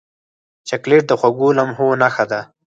چاکلېټ 0.67 1.03
د 1.07 1.11
خوږو 1.19 1.47
لمحو 1.57 1.87
نښه 2.01 2.25
ده. 2.31 2.41